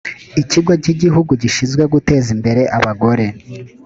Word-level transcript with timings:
ikigo 0.41 0.71
cy’igihugu 0.83 1.31
gishinzwe 1.41 1.83
guteza 1.93 2.27
imbere 2.35 2.61
abagore 2.77 3.25